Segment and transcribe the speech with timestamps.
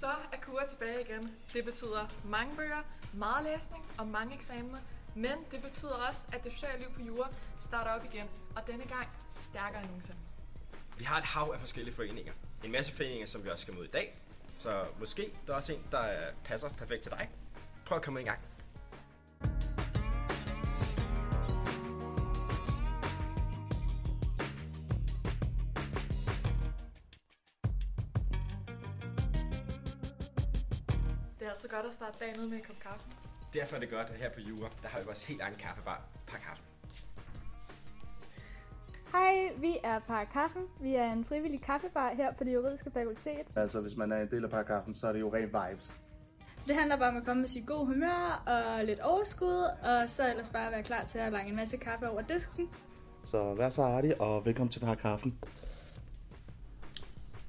[0.00, 1.36] Så er Kura tilbage igen.
[1.52, 2.82] Det betyder mange bøger,
[3.14, 4.78] meget læsning og mange eksamener.
[5.14, 8.26] Men det betyder også, at det sociale liv på jura starter op igen,
[8.56, 10.18] og denne gang stærkere end nogensinde.
[10.98, 12.32] Vi har et hav af forskellige foreninger.
[12.64, 14.18] En masse foreninger, som vi også skal mod i dag.
[14.58, 17.30] Så måske der er også en, der passer perfekt til dig.
[17.86, 18.38] Prøv at komme i gang.
[31.38, 33.06] Det er altså godt at starte dagen ud med en kop kaffe.
[33.54, 36.02] Derfor er det godt, at her på Jura, der har vi vores helt egen kaffebar.
[36.26, 36.62] Par kaffe.
[39.12, 40.62] Hej, vi er Par Kaffen.
[40.80, 43.46] Vi er en frivillig kaffebar her på det juridiske fakultet.
[43.56, 45.96] Altså, hvis man er en del af paragrafen, så er det jo ren vibes.
[46.66, 50.30] Det handler bare om at komme med sit gode humør og lidt overskud, og så
[50.30, 52.68] ellers bare være klar til at lange en masse kaffe over disken.
[53.24, 55.38] Så vær så artig, og velkommen til paragrafen.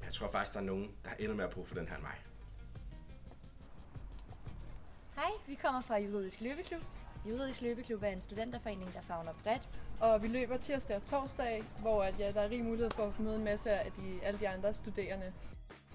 [0.05, 2.03] Jeg tror faktisk, der er nogen, der har endnu mere brug for den her end
[2.03, 2.28] mig.
[5.19, 6.81] Hej, vi kommer fra Juridisk Løbeklub.
[7.25, 9.67] Juridisk Løbeklub er en studenterforening, der fagner bredt.
[9.99, 13.19] Og vi løber tirsdag og torsdag, hvor at, ja, der er rig mulighed for at
[13.19, 15.33] møde en masse af de, alle de andre studerende.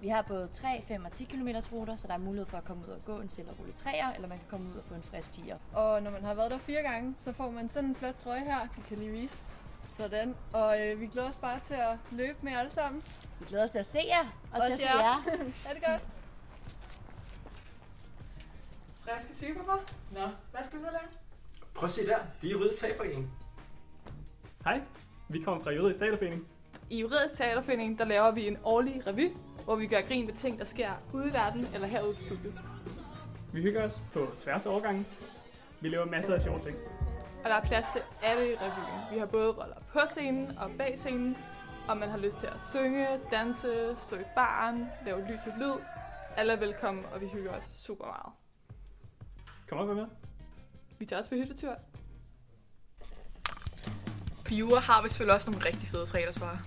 [0.01, 2.65] Vi har både 3, 5 og 10 km ruter, så der er mulighed for at
[2.65, 4.85] komme ud og gå en stille og rolig træer, eller man kan komme ud og
[4.85, 5.59] få en frisk tiger.
[5.75, 8.41] Og når man har været der fire gange, så får man sådan en flot trøje
[8.45, 9.43] her, vi kan lige vise.
[9.91, 10.35] Sådan.
[10.53, 13.03] Og øh, vi glæder os bare til at løbe med alle sammen.
[13.41, 15.03] Vi glæder os til at se jer, og Også til at se jer.
[15.03, 15.45] jer.
[15.69, 16.24] Er det godt?
[19.05, 19.73] Friske typer på?
[20.13, 21.09] Nå, hvad skal vi nu lave?
[21.75, 22.19] Prøv at se der.
[22.43, 23.31] Det er Juridisk Teaterforening.
[24.65, 24.81] Hej,
[25.29, 26.49] vi kommer fra Juridisk Teaterforening.
[26.91, 29.33] I Juridisk Teaterforening, der laver vi en årlig revy,
[29.65, 32.61] hvor vi gør grin med ting, der sker ude i verden eller herude på studiet.
[33.53, 35.07] Vi hygger os på tværs af årgangen.
[35.81, 36.77] Vi laver masser af sjove ting.
[37.45, 39.13] Og der er plads til alle i revyen.
[39.13, 41.37] Vi har både roller på scenen og bag scenen,
[41.89, 45.75] og man har lyst til at synge, danse, stå i baren, lave lys og lyd.
[46.37, 48.44] Alle er velkommen, og vi hygger os super meget.
[49.69, 50.07] Kom op med.
[50.99, 51.75] Vi tager også på hyttetur.
[54.45, 56.59] På Jura har vi selvfølgelig også nogle rigtig fede fredagsbarer.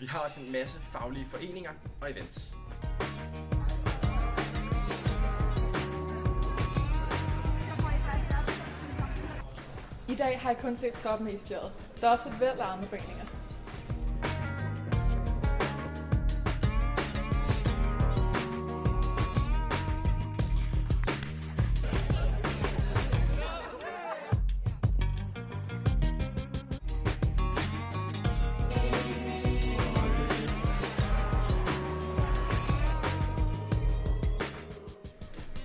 [0.00, 1.70] Vi har også en masse faglige foreninger
[2.02, 2.54] og events.
[10.12, 11.72] I dag har jeg kun set toppen af isbjerget.
[12.00, 13.24] Der er også et væld af andre foreninger.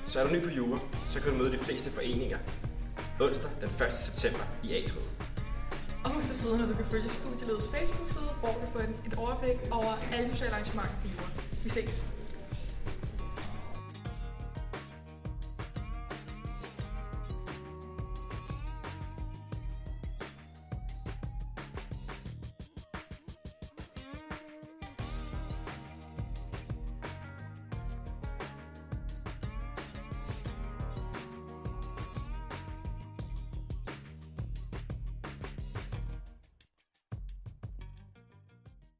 [0.05, 0.79] Så er du ny på Jura,
[1.09, 2.37] så kan du møde de fleste foreninger.
[3.21, 3.93] Onsdag den 1.
[3.93, 5.09] september i A-triet.
[6.03, 9.93] Og husk desuden, at du kan følge Studieledets Facebook-side, hvor du får et overblik over
[10.13, 11.09] alle de sociale arrangementer i
[11.63, 12.16] Vi ses!